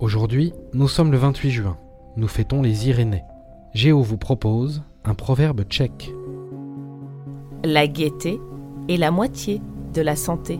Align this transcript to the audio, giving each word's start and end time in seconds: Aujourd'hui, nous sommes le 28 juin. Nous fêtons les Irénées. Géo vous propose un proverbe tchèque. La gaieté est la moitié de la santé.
Aujourd'hui, 0.00 0.54
nous 0.72 0.88
sommes 0.88 1.12
le 1.12 1.18
28 1.18 1.50
juin. 1.50 1.76
Nous 2.16 2.26
fêtons 2.26 2.62
les 2.62 2.88
Irénées. 2.88 3.24
Géo 3.74 4.00
vous 4.00 4.16
propose 4.16 4.82
un 5.04 5.12
proverbe 5.12 5.64
tchèque. 5.64 6.10
La 7.64 7.86
gaieté 7.86 8.40
est 8.88 8.96
la 8.96 9.10
moitié 9.10 9.60
de 9.92 10.00
la 10.00 10.16
santé. 10.16 10.58